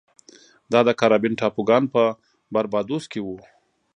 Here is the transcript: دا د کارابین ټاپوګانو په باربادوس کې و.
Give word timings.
دا 0.71 0.79
د 0.87 0.89
کارابین 0.99 1.33
ټاپوګانو 1.39 1.91
په 1.95 2.03
باربادوس 2.53 3.03
کې 3.11 3.19
و. 3.25 3.27